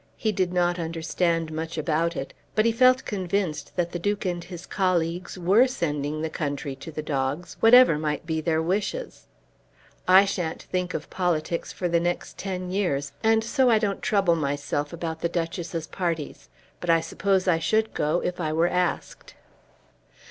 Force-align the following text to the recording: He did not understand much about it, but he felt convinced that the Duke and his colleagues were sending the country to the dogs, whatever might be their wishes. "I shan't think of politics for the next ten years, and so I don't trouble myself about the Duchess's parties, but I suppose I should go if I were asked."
He 0.17 0.31
did 0.31 0.51
not 0.51 0.79
understand 0.79 1.51
much 1.51 1.77
about 1.77 2.15
it, 2.15 2.33
but 2.55 2.65
he 2.65 2.71
felt 2.71 3.05
convinced 3.05 3.75
that 3.75 3.91
the 3.91 3.99
Duke 3.99 4.25
and 4.25 4.43
his 4.43 4.65
colleagues 4.65 5.37
were 5.37 5.67
sending 5.67 6.23
the 6.23 6.29
country 6.31 6.75
to 6.77 6.91
the 6.91 7.03
dogs, 7.03 7.55
whatever 7.59 7.99
might 7.99 8.25
be 8.25 8.41
their 8.41 8.63
wishes. 8.63 9.27
"I 10.07 10.25
shan't 10.25 10.63
think 10.63 10.95
of 10.95 11.11
politics 11.11 11.71
for 11.71 11.87
the 11.87 11.99
next 11.99 12.39
ten 12.39 12.71
years, 12.71 13.11
and 13.21 13.43
so 13.43 13.69
I 13.69 13.77
don't 13.77 14.01
trouble 14.01 14.35
myself 14.35 14.91
about 14.91 15.21
the 15.21 15.29
Duchess's 15.29 15.85
parties, 15.85 16.49
but 16.79 16.89
I 16.89 16.99
suppose 16.99 17.47
I 17.47 17.59
should 17.59 17.93
go 17.93 18.21
if 18.23 18.41
I 18.41 18.51
were 18.53 18.69
asked." 18.69 19.35